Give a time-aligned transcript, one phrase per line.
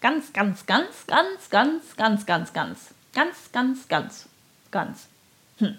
[0.00, 4.28] Ganz, ganz, ganz, ganz, ganz, ganz, ganz, ganz, ganz, ganz, ganz,
[4.70, 5.08] ganz.
[5.58, 5.78] Hm.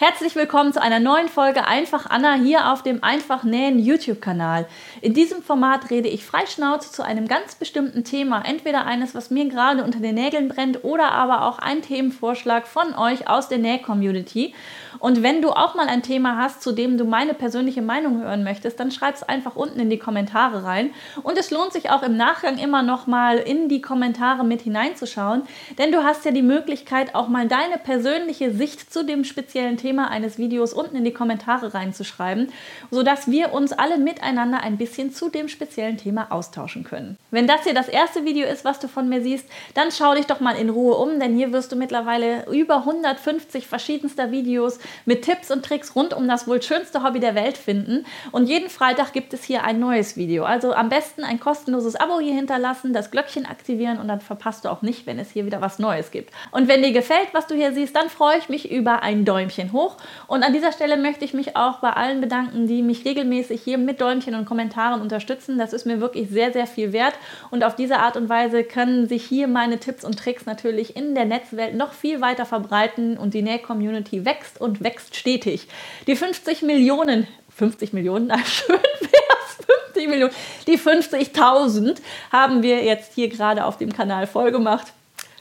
[0.00, 4.68] Herzlich willkommen zu einer neuen Folge Einfach Anna hier auf dem Einfach Nähen YouTube-Kanal.
[5.00, 9.48] In diesem Format rede ich freischnauze zu einem ganz bestimmten Thema, entweder eines, was mir
[9.48, 14.54] gerade unter den Nägeln brennt oder aber auch ein Themenvorschlag von euch aus der Näh-Community.
[15.00, 18.44] Und wenn du auch mal ein Thema hast, zu dem du meine persönliche Meinung hören
[18.44, 20.92] möchtest, dann schreib es einfach unten in die Kommentare rein.
[21.24, 25.42] Und es lohnt sich auch im Nachgang immer noch mal in die Kommentare mit hineinzuschauen,
[25.76, 29.87] denn du hast ja die Möglichkeit, auch mal deine persönliche Sicht zu dem speziellen Thema
[29.88, 32.52] Thema eines Videos unten in die Kommentare reinzuschreiben,
[32.90, 37.16] sodass wir uns alle miteinander ein bisschen zu dem speziellen Thema austauschen können.
[37.30, 40.26] Wenn das hier das erste Video ist, was du von mir siehst, dann schau dich
[40.26, 45.22] doch mal in Ruhe um, denn hier wirst du mittlerweile über 150 verschiedenster Videos mit
[45.22, 48.04] Tipps und Tricks rund um das wohl schönste Hobby der Welt finden.
[48.30, 50.44] Und jeden Freitag gibt es hier ein neues Video.
[50.44, 54.68] Also am besten ein kostenloses Abo hier hinterlassen, das Glöckchen aktivieren und dann verpasst du
[54.68, 56.30] auch nicht, wenn es hier wieder was Neues gibt.
[56.50, 59.72] Und wenn dir gefällt, was du hier siehst, dann freue ich mich über ein Däumchen
[59.72, 59.96] hoch hoch.
[60.26, 63.78] Und an dieser Stelle möchte ich mich auch bei allen bedanken, die mich regelmäßig hier
[63.78, 65.58] mit Däumchen und Kommentaren unterstützen.
[65.58, 67.14] Das ist mir wirklich sehr, sehr viel wert.
[67.50, 71.14] Und auf diese Art und Weise können sich hier meine Tipps und Tricks natürlich in
[71.14, 75.68] der Netzwelt noch viel weiter verbreiten und die Näh-Community wächst und wächst stetig.
[76.06, 77.26] Die 50 Millionen
[77.58, 80.32] 50 Millionen, na schön wär's, 50 Millionen,
[80.66, 81.96] die 50.000
[82.30, 84.92] haben wir jetzt hier gerade auf dem Kanal vollgemacht.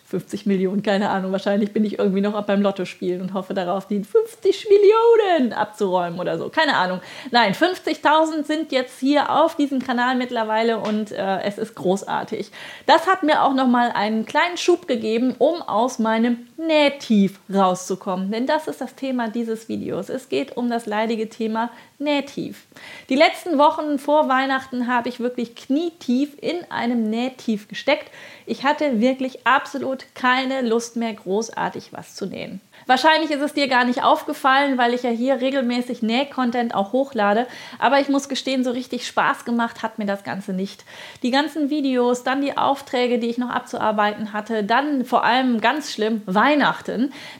[0.09, 1.33] 50 Millionen, keine Ahnung.
[1.33, 6.17] Wahrscheinlich bin ich irgendwie noch beim Lotto spielen und hoffe darauf, die 50 Millionen abzuräumen
[6.17, 6.47] oder so.
[6.47, 7.01] Keine Ahnung.
[7.31, 12.51] Nein, 50.000 sind jetzt hier auf diesem Kanal mittlerweile und äh, es ist großartig.
[12.85, 18.31] Das hat mir auch nochmal einen kleinen Schub gegeben, um aus meinem Nähtief rauszukommen.
[18.31, 20.09] Denn das ist das Thema dieses Videos.
[20.09, 22.65] Es geht um das leidige Thema Nähtief.
[23.09, 28.11] Die letzten Wochen vor Weihnachten habe ich wirklich knietief in einem Nähtief gesteckt.
[28.45, 32.59] Ich hatte wirklich absolut keine Lust mehr, großartig was zu nähen.
[32.85, 37.47] Wahrscheinlich ist es dir gar nicht aufgefallen, weil ich ja hier regelmäßig Näh-Content auch hochlade.
[37.79, 40.85] Aber ich muss gestehen, so richtig Spaß gemacht hat mir das Ganze nicht.
[41.23, 45.91] Die ganzen Videos, dann die Aufträge, die ich noch abzuarbeiten hatte, dann vor allem ganz
[45.91, 46.46] schlimm Weihnachten,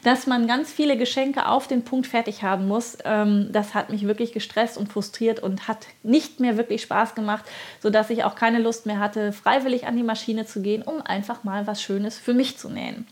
[0.04, 2.98] dass man ganz viele Geschenke auf den Punkt fertig haben muss.
[3.04, 7.44] Ähm, das hat mich wirklich gestresst und frustriert und hat nicht mehr wirklich Spaß gemacht,
[7.80, 11.44] sodass ich auch keine Lust mehr hatte, freiwillig an die Maschine zu gehen, um einfach
[11.44, 13.06] mal was Schönes für mich zu nähen.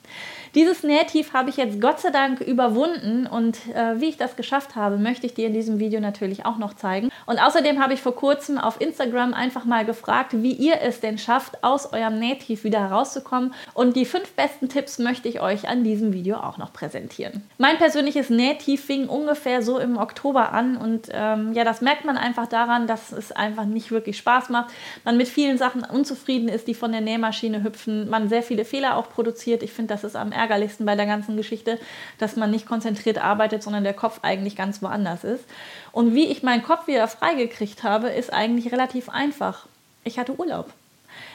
[0.55, 4.75] Dieses Nähtief habe ich jetzt Gott sei Dank überwunden und äh, wie ich das geschafft
[4.75, 7.11] habe, möchte ich dir in diesem Video natürlich auch noch zeigen.
[7.27, 11.19] Und außerdem habe ich vor kurzem auf Instagram einfach mal gefragt, wie ihr es denn
[11.19, 13.53] schafft, aus eurem Nähtief wieder herauszukommen.
[13.75, 17.43] Und die fünf besten Tipps möchte ich euch an diesem Video auch noch präsentieren.
[17.59, 22.17] Mein persönliches Nähtief fing ungefähr so im Oktober an und ähm, ja, das merkt man
[22.17, 24.73] einfach daran, dass es einfach nicht wirklich Spaß macht.
[25.05, 28.97] Man mit vielen Sachen unzufrieden ist, die von der Nähmaschine hüpfen, man sehr viele Fehler
[28.97, 29.63] auch produziert.
[29.63, 31.79] Ich finde, das ist am ärgerlichsten Ärgerlichsten bei der ganzen Geschichte,
[32.19, 35.45] dass man nicht konzentriert arbeitet, sondern der Kopf eigentlich ganz woanders ist.
[35.93, 39.67] Und wie ich meinen Kopf wieder freigekriegt habe, ist eigentlich relativ einfach.
[40.05, 40.73] Ich hatte Urlaub.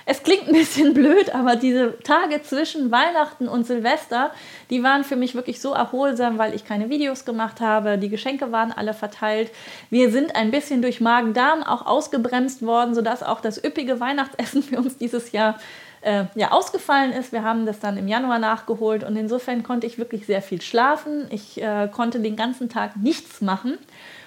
[0.06, 4.31] Es klingt ein bisschen blöd, aber diese Tage zwischen Weihnachten und Silvester,
[4.69, 7.97] die waren für mich wirklich so erholsam, weil ich keine Videos gemacht habe.
[7.97, 9.51] Die Geschenke waren alle verteilt.
[9.89, 14.78] Wir sind ein bisschen durch Magen-Darm auch ausgebremst worden, sodass auch das üppige Weihnachtsessen für
[14.78, 15.59] uns dieses Jahr
[16.01, 17.31] äh, ja, ausgefallen ist.
[17.31, 21.28] Wir haben das dann im Januar nachgeholt und insofern konnte ich wirklich sehr viel schlafen.
[21.29, 23.78] Ich äh, konnte den ganzen Tag nichts machen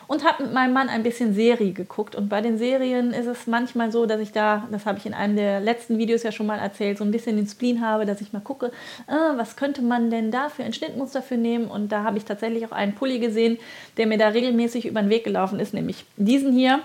[0.07, 2.15] und habe mit meinem Mann ein bisschen Serie geguckt.
[2.15, 5.15] Und bei den Serien ist es manchmal so, dass ich da, das habe ich in
[5.15, 8.21] einem der letzten Videos ja schon mal erzählt, so ein bisschen den Spleen habe, dass
[8.21, 8.67] ich mal gucke,
[9.07, 11.67] äh, was könnte man denn da für ein Schnittmuster für nehmen.
[11.67, 13.59] Und da habe ich tatsächlich auch einen Pulli gesehen,
[13.97, 16.81] der mir da regelmäßig über den Weg gelaufen ist, nämlich diesen hier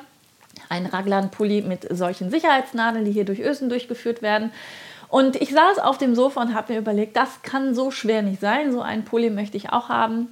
[0.68, 4.52] ein Raglan-Pulli mit solchen Sicherheitsnadeln, die hier durch Ösen durchgeführt werden.
[5.08, 8.42] Und ich saß auf dem Sofa und habe mir überlegt, das kann so schwer nicht
[8.42, 8.72] sein.
[8.72, 10.28] So einen Pulli möchte ich auch haben.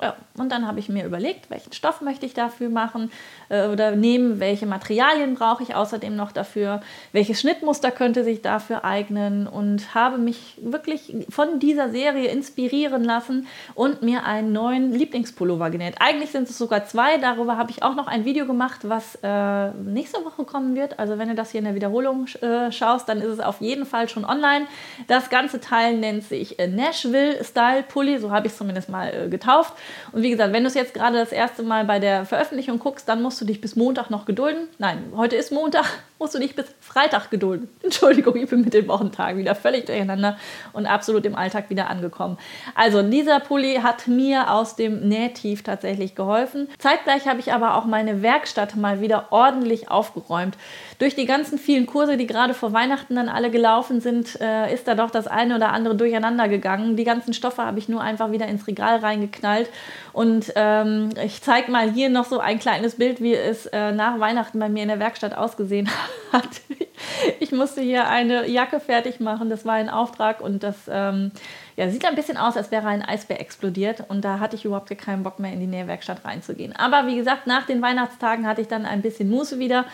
[0.00, 3.10] Ja, und dann habe ich mir überlegt, welchen Stoff möchte ich dafür machen
[3.48, 6.82] äh, oder nehmen, welche Materialien brauche ich außerdem noch dafür,
[7.12, 13.46] welches Schnittmuster könnte sich dafür eignen und habe mich wirklich von dieser Serie inspirieren lassen
[13.74, 15.94] und mir einen neuen Lieblingspullover genäht.
[15.98, 19.70] Eigentlich sind es sogar zwei, darüber habe ich auch noch ein Video gemacht, was äh,
[19.70, 20.98] nächste Woche kommen wird.
[20.98, 23.86] Also wenn du das hier in der Wiederholung äh, schaust, dann ist es auf jeden
[23.86, 24.66] Fall schon online.
[25.06, 29.10] Das ganze Teil nennt sich äh, Nashville Style Pulli, so habe ich es zumindest mal
[29.14, 29.72] äh, getauft.
[30.12, 33.08] Und wie gesagt, wenn du es jetzt gerade das erste Mal bei der Veröffentlichung guckst,
[33.08, 34.68] dann musst du dich bis Montag noch gedulden.
[34.78, 35.86] Nein, heute ist Montag.
[36.18, 37.68] Musst du dich bis Freitag gedulden.
[37.82, 40.38] Entschuldigung, ich bin mit den Wochentagen wieder völlig durcheinander
[40.72, 42.38] und absolut im Alltag wieder angekommen.
[42.74, 46.68] Also dieser Pulli hat mir aus dem Nähtief tatsächlich geholfen.
[46.78, 50.56] Zeitgleich habe ich aber auch meine Werkstatt mal wieder ordentlich aufgeräumt.
[50.98, 54.88] Durch die ganzen vielen Kurse, die gerade vor Weihnachten dann alle gelaufen sind, äh, ist
[54.88, 56.96] da doch das eine oder andere durcheinander gegangen.
[56.96, 59.68] Die ganzen Stoffe habe ich nur einfach wieder ins Regal reingeknallt.
[60.12, 64.18] Und ähm, ich zeige mal hier noch so ein kleines Bild, wie es äh, nach
[64.18, 66.05] Weihnachten bei mir in der Werkstatt ausgesehen hat.
[67.40, 69.48] Ich musste hier eine Jacke fertig machen.
[69.48, 71.32] Das war ein Auftrag und das ähm,
[71.76, 74.04] ja, sieht ein bisschen aus, als wäre ein Eisbär explodiert.
[74.08, 76.74] Und da hatte ich überhaupt keinen Bock mehr in die Nähwerkstatt reinzugehen.
[76.74, 79.84] Aber wie gesagt, nach den Weihnachtstagen hatte ich dann ein bisschen Muße wieder.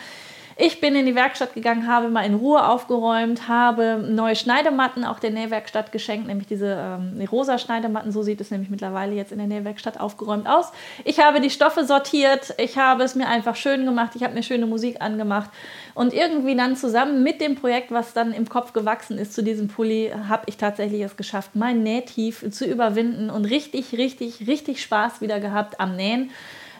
[0.55, 5.19] Ich bin in die Werkstatt gegangen, habe mal in Ruhe aufgeräumt, habe neue Schneidematten auch
[5.19, 8.11] der Nähwerkstatt geschenkt, nämlich diese ähm, rosa Schneidematten.
[8.11, 10.71] So sieht es nämlich mittlerweile jetzt in der Nähwerkstatt aufgeräumt aus.
[11.05, 14.43] Ich habe die Stoffe sortiert, ich habe es mir einfach schön gemacht, ich habe mir
[14.43, 15.49] schöne Musik angemacht
[15.95, 19.69] und irgendwie dann zusammen mit dem Projekt, was dann im Kopf gewachsen ist zu diesem
[19.69, 25.21] Pulli, habe ich tatsächlich es geschafft, mein Nähtief zu überwinden und richtig, richtig, richtig Spaß
[25.21, 26.29] wieder gehabt am Nähen.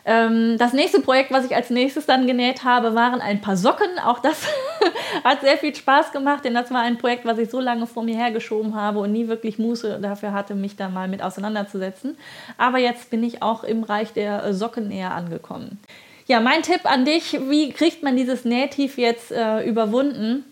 [0.05, 3.99] Ähm, das nächste Projekt, was ich als nächstes dann genäht habe, waren ein paar Socken.
[4.03, 4.47] Auch das
[5.23, 8.03] hat sehr viel Spaß gemacht, denn das war ein Projekt, was ich so lange vor
[8.03, 12.17] mir hergeschoben habe und nie wirklich Muße dafür hatte, mich da mal mit auseinanderzusetzen.
[12.57, 15.79] Aber jetzt bin ich auch im Reich der Socken näher angekommen.
[16.27, 20.45] Ja, mein Tipp an dich, wie kriegt man dieses Nähtief jetzt äh, überwunden?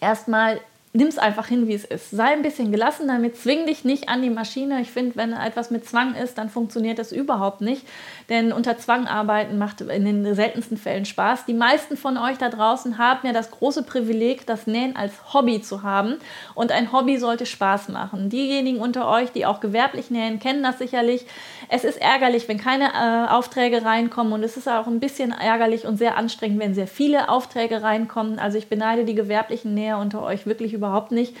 [0.00, 0.60] Erstmal
[0.94, 2.10] nimm es einfach hin, wie es ist.
[2.10, 4.82] Sei ein bisschen gelassen damit, zwing dich nicht an die Maschine.
[4.82, 7.86] Ich finde, wenn etwas mit Zwang ist, dann funktioniert das überhaupt nicht.
[8.28, 11.46] Denn unter Zwang arbeiten macht in den seltensten Fällen Spaß.
[11.46, 15.62] Die meisten von euch da draußen haben ja das große Privileg, das Nähen als Hobby
[15.62, 16.16] zu haben.
[16.54, 18.28] Und ein Hobby sollte Spaß machen.
[18.28, 21.26] Diejenigen unter euch, die auch gewerblich nähen, kennen das sicherlich.
[21.70, 24.34] Es ist ärgerlich, wenn keine äh, Aufträge reinkommen.
[24.34, 28.38] Und es ist auch ein bisschen ärgerlich und sehr anstrengend, wenn sehr viele Aufträge reinkommen.
[28.38, 31.34] Also ich beneide die gewerblichen Näher unter euch wirklich über überhaupt nicht.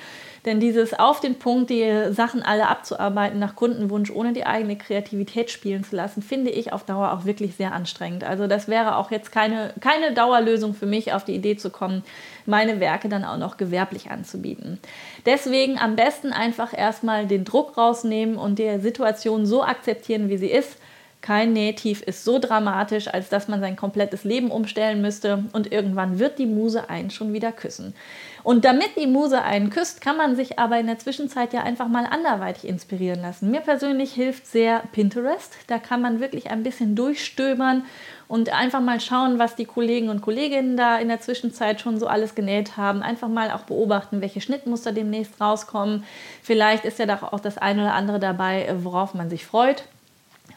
[0.44, 5.50] Denn dieses auf den Punkt, die Sachen alle abzuarbeiten nach Kundenwunsch, ohne die eigene Kreativität
[5.50, 8.24] spielen zu lassen, finde ich auf Dauer auch wirklich sehr anstrengend.
[8.24, 12.02] Also das wäre auch jetzt keine, keine Dauerlösung für mich, auf die Idee zu kommen,
[12.44, 14.80] meine Werke dann auch noch gewerblich anzubieten.
[15.26, 20.50] Deswegen am besten einfach erstmal den Druck rausnehmen und die Situation so akzeptieren, wie sie
[20.50, 20.76] ist
[21.22, 26.18] kein Nähtief ist so dramatisch, als dass man sein komplettes Leben umstellen müsste und irgendwann
[26.18, 27.94] wird die Muse einen schon wieder küssen.
[28.42, 31.86] Und damit die Muse einen küsst, kann man sich aber in der Zwischenzeit ja einfach
[31.86, 33.52] mal anderweitig inspirieren lassen.
[33.52, 35.52] Mir persönlich hilft sehr Pinterest.
[35.68, 37.84] Da kann man wirklich ein bisschen durchstöbern
[38.26, 42.08] und einfach mal schauen, was die Kollegen und Kolleginnen da in der Zwischenzeit schon so
[42.08, 43.02] alles genäht haben.
[43.02, 46.02] Einfach mal auch beobachten, welche Schnittmuster demnächst rauskommen.
[46.42, 49.84] Vielleicht ist ja doch auch das eine oder andere dabei, worauf man sich freut.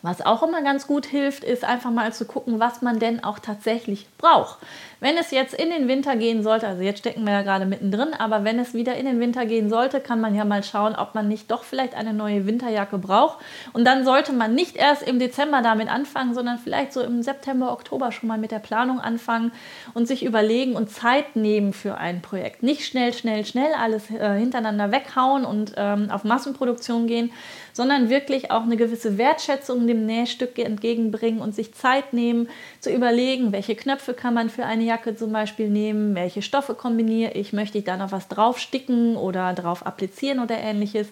[0.06, 3.40] Was auch immer ganz gut hilft, ist einfach mal zu gucken, was man denn auch
[3.40, 4.60] tatsächlich braucht.
[5.00, 8.14] Wenn es jetzt in den Winter gehen sollte, also jetzt stecken wir ja gerade mittendrin,
[8.14, 11.16] aber wenn es wieder in den Winter gehen sollte, kann man ja mal schauen, ob
[11.16, 13.40] man nicht doch vielleicht eine neue Winterjacke braucht.
[13.74, 17.72] Und dann sollte man nicht erst im Dezember damit anfangen, sondern vielleicht so im September,
[17.72, 19.54] Oktober schon mal mit der Planung anfangen
[19.96, 22.62] und sich überlegen und Zeit nehmen für ein Projekt.
[22.62, 27.32] Nicht schnell, schnell, schnell alles äh, hintereinander weghauen und ähm, auf Massenproduktion gehen,
[27.76, 32.48] sondern wirklich auch eine gewisse Wertschätzung dem Nähstück entgegenbringen und sich Zeit nehmen,
[32.80, 37.34] zu überlegen, welche Knöpfe kann man für eine Jacke zum Beispiel nehmen, welche Stoffe kombiniere
[37.34, 41.10] ich, möchte ich da noch was drauf sticken oder drauf applizieren oder ähnliches.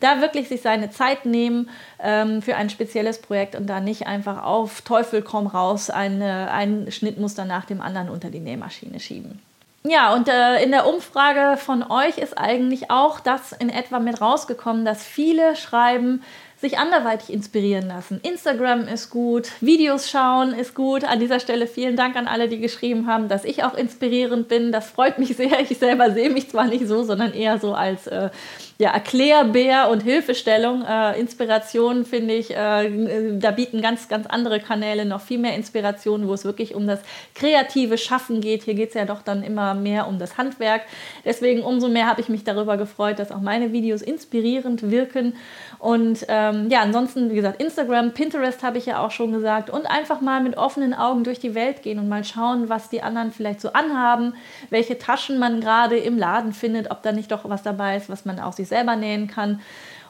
[0.00, 1.68] Da wirklich sich seine Zeit nehmen
[2.02, 6.90] ähm, für ein spezielles Projekt und da nicht einfach auf Teufel komm raus eine, ein
[6.90, 9.38] Schnittmuster nach dem anderen unter die Nähmaschine schieben.
[9.88, 14.20] Ja, und äh, in der Umfrage von euch ist eigentlich auch das in etwa mit
[14.20, 16.24] rausgekommen, dass viele schreiben,
[16.58, 18.18] sich anderweitig inspirieren lassen.
[18.22, 21.04] Instagram ist gut, Videos schauen ist gut.
[21.04, 24.72] An dieser Stelle vielen Dank an alle, die geschrieben haben, dass ich auch inspirierend bin.
[24.72, 25.46] Das freut mich sehr.
[25.68, 28.30] Ich selber sehe mich zwar nicht so, sondern eher so als äh,
[28.78, 30.82] ja, Erklärbär und Hilfestellung.
[30.82, 36.28] Äh, Inspiration finde ich, äh, da bieten ganz, ganz andere Kanäle noch viel mehr Inspiration,
[36.28, 37.00] wo es wirklich um das
[37.34, 38.62] kreative Schaffen geht.
[38.62, 40.82] Hier geht es ja doch dann immer mehr um das Handwerk.
[41.24, 45.34] Deswegen umso mehr habe ich mich darüber gefreut, dass auch meine Videos inspirierend wirken.
[45.78, 49.70] Und ähm, ja, ansonsten, wie gesagt, Instagram, Pinterest habe ich ja auch schon gesagt.
[49.70, 53.02] Und einfach mal mit offenen Augen durch die Welt gehen und mal schauen, was die
[53.02, 54.34] anderen vielleicht so anhaben,
[54.70, 58.24] welche Taschen man gerade im Laden findet, ob da nicht doch was dabei ist, was
[58.24, 59.60] man auch sich selber nähen kann.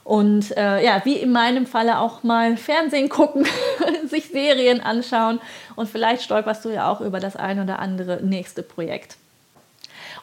[0.04, 3.44] Und äh, ja, wie in meinem Falle auch mal Fernsehen gucken,
[4.06, 5.40] sich Serien anschauen
[5.74, 9.16] und vielleicht stolperst du ja auch über das ein oder andere nächste Projekt.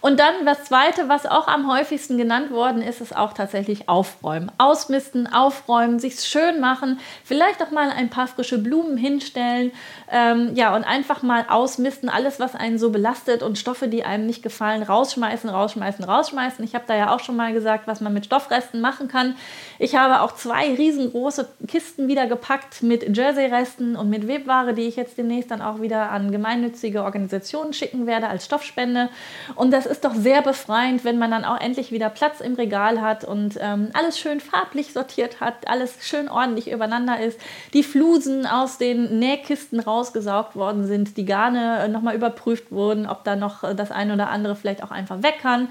[0.03, 4.51] Und dann das Zweite, was auch am häufigsten genannt worden ist, ist auch tatsächlich Aufräumen.
[4.57, 9.72] Ausmisten, aufräumen, sich schön machen, vielleicht auch mal ein paar frische Blumen hinstellen.
[10.12, 14.25] Ähm, ja, und einfach mal ausmisten, alles, was einen so belastet und Stoffe, die einem
[14.25, 16.65] nicht gefallen, rausschmeißen, rausschmeißen, rausschmeißen.
[16.65, 19.38] Ich habe da ja auch schon mal gesagt, was man mit Stoffresten machen kann.
[19.79, 24.98] Ich habe auch zwei riesengroße Kisten wieder gepackt mit Jersey-Resten und mit Webware, die ich
[24.98, 29.07] jetzt demnächst dann auch wieder an gemeinnützige Organisationen schicken werde als Stoffspende.
[29.55, 33.24] Und das doch sehr befreiend, wenn man dann auch endlich wieder Platz im Regal hat
[33.24, 37.40] und ähm, alles schön farblich sortiert hat, alles schön ordentlich übereinander ist,
[37.74, 43.24] die Flusen aus den Nähkisten rausgesaugt worden sind, die Garne äh, nochmal überprüft wurden, ob
[43.24, 45.70] da noch äh, das eine oder andere vielleicht auch einfach weg kann.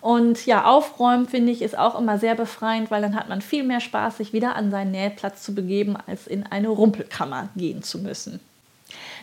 [0.00, 3.64] Und ja, aufräumen finde ich ist auch immer sehr befreiend, weil dann hat man viel
[3.64, 7.98] mehr Spaß, sich wieder an seinen Nähplatz zu begeben, als in eine Rumpelkammer gehen zu
[7.98, 8.40] müssen.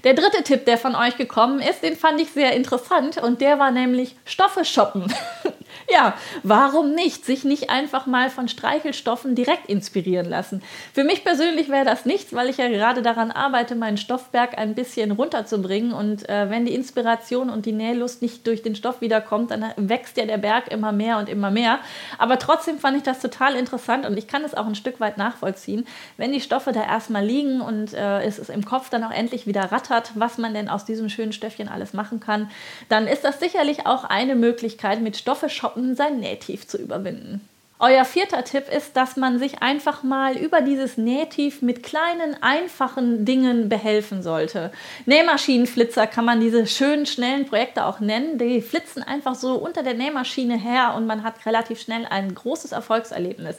[0.04, 3.60] Der dritte Tipp, der von euch gekommen ist, den fand ich sehr interessant und der
[3.60, 5.14] war nämlich Stoffe shoppen.
[5.94, 7.26] ja, warum nicht?
[7.26, 10.62] Sich nicht einfach mal von Streichelstoffen direkt inspirieren lassen.
[10.94, 14.76] Für mich persönlich wäre das nichts, weil ich ja gerade daran arbeite, meinen Stoffberg ein
[14.76, 19.52] bisschen runterzubringen und äh, wenn die Inspiration und die Nählust nicht durch den Stoff wiederkommt,
[19.52, 21.80] dann wächst ja der Berg immer mehr und immer mehr.
[22.18, 25.18] Aber trotzdem fand ich das total interessant und ich kann es auch ein Stück weit
[25.18, 29.12] nachvollziehen, wenn die Stoffe da erstmal liegen und äh, es ist im Kopf dann auch
[29.12, 32.50] endlich wieder rattert was man denn aus diesem schönen Stöffchen alles machen kann,
[32.90, 37.42] dann ist das sicherlich auch eine Möglichkeit, mit Stoffe shoppen sein Nähtief zu überwinden.
[37.80, 43.24] Euer vierter Tipp ist, dass man sich einfach mal über dieses Nähtief mit kleinen, einfachen
[43.24, 44.72] Dingen behelfen sollte.
[45.06, 48.40] Nähmaschinenflitzer kann man diese schönen, schnellen Projekte auch nennen.
[48.40, 52.72] Die flitzen einfach so unter der Nähmaschine her und man hat relativ schnell ein großes
[52.72, 53.58] Erfolgserlebnis.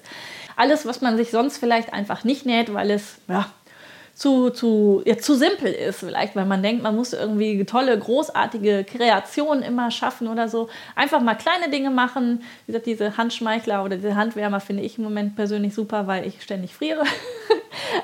[0.57, 3.47] Alles, was man sich sonst vielleicht einfach nicht näht, weil es ja,
[4.19, 8.83] zu, zu, ja, zu simpel ist, vielleicht, weil man denkt, man muss irgendwie tolle, großartige
[8.83, 10.69] Kreationen immer schaffen oder so.
[10.97, 12.43] Einfach mal kleine Dinge machen.
[12.67, 16.43] Wie gesagt, diese Handschmeichler oder diese Handwärmer finde ich im Moment persönlich super, weil ich
[16.43, 17.05] ständig friere.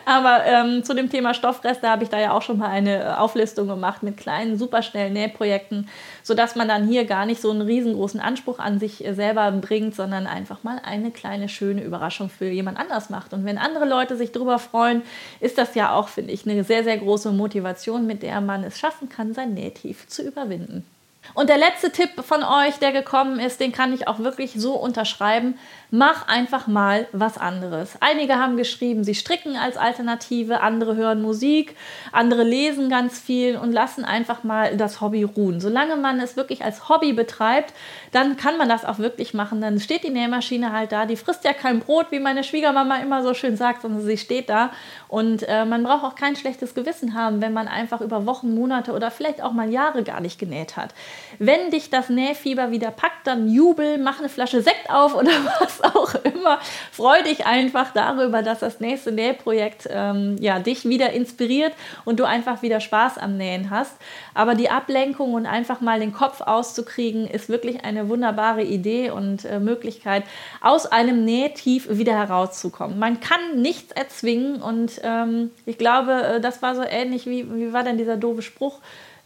[0.05, 3.69] Aber ähm, zu dem Thema Stoffreste habe ich da ja auch schon mal eine Auflistung
[3.69, 5.89] gemacht mit kleinen, superschnellen Nähprojekten,
[6.23, 10.27] sodass man dann hier gar nicht so einen riesengroßen Anspruch an sich selber bringt, sondern
[10.27, 13.33] einfach mal eine kleine, schöne Überraschung für jemand anders macht.
[13.33, 15.03] Und wenn andere Leute sich darüber freuen,
[15.41, 18.79] ist das ja auch, finde ich, eine sehr, sehr große Motivation, mit der man es
[18.79, 20.85] schaffen kann, sein Nähtief zu überwinden.
[21.33, 24.75] Und der letzte Tipp von euch, der gekommen ist, den kann ich auch wirklich so
[24.75, 25.59] unterschreiben.
[25.91, 27.97] Mach einfach mal was anderes.
[28.01, 31.77] Einige haben geschrieben, sie stricken als Alternative, andere hören Musik,
[32.13, 35.61] andere lesen ganz viel und lassen einfach mal das Hobby ruhen.
[35.61, 37.73] Solange man es wirklich als Hobby betreibt,
[38.13, 39.61] dann kann man das auch wirklich machen.
[39.61, 43.23] Dann steht die Nähmaschine halt da, die frisst ja kein Brot, wie meine Schwiegermama immer
[43.23, 44.71] so schön sagt, sondern sie steht da.
[45.09, 48.93] Und äh, man braucht auch kein schlechtes Gewissen haben, wenn man einfach über Wochen, Monate
[48.93, 50.95] oder vielleicht auch mal Jahre gar nicht genäht hat.
[51.39, 55.31] Wenn dich das Nähfieber wieder packt, dann jubel, mach eine Flasche Sekt auf oder
[55.61, 56.59] was auch immer.
[56.93, 61.73] Freu dich einfach darüber, dass das nächste Nähprojekt ähm, ja, dich wieder inspiriert
[62.05, 63.97] und du einfach wieder Spaß am Nähen hast.
[64.35, 69.45] Aber die Ablenkung und einfach mal den Kopf auszukriegen, ist wirklich eine wunderbare Idee und
[69.45, 70.25] äh, Möglichkeit,
[70.61, 72.99] aus einem Nähtief wieder herauszukommen.
[72.99, 77.73] Man kann nichts erzwingen und ähm, ich glaube, äh, das war so ähnlich wie, wie
[77.73, 78.81] war denn dieser doofe Spruch?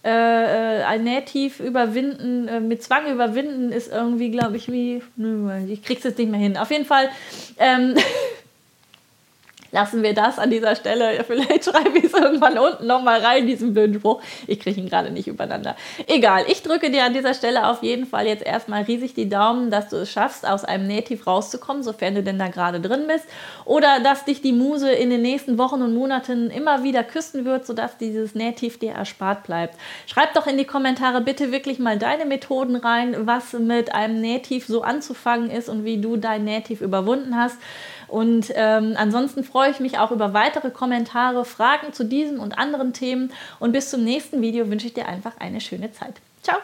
[0.09, 5.03] Äh, äh, Nähtief überwinden, äh, mit Zwang überwinden, ist irgendwie, glaube ich, wie.
[5.69, 6.57] Ich krieg's jetzt nicht mehr hin.
[6.57, 7.11] Auf jeden Fall.
[7.59, 7.95] Ähm,
[9.71, 11.25] lassen wir das an dieser Stelle.
[11.27, 14.23] Vielleicht schreibe ich es irgendwann unten nochmal rein, diesen blöden Spruch.
[14.47, 15.77] Ich kriege ihn gerade nicht übereinander.
[16.07, 19.71] Egal, ich drücke dir an dieser Stelle auf jeden Fall jetzt erstmal riesig die Daumen,
[19.71, 23.27] dass du es schaffst, aus einem Native rauszukommen, sofern du denn da gerade drin bist.
[23.65, 27.67] Oder dass dich die Muse in den nächsten Wochen und Monaten immer wieder küssen wird,
[27.67, 29.77] sodass dieses Native dir erspart bleibt.
[30.07, 34.65] Schreib doch in die Kommentare bitte wirklich mal deine Methoden rein, was mit einem Native
[34.67, 37.59] so anzufangen ist und wie du dein Native überwunden hast.
[38.09, 42.93] Und ähm, ansonsten freue ich mich auch über weitere Kommentare, Fragen zu diesem und anderen
[42.93, 43.33] Themen.
[43.61, 46.15] Und bis zum nächsten Video wünsche ich dir einfach eine schöne Zeit.
[46.43, 46.59] Ciao!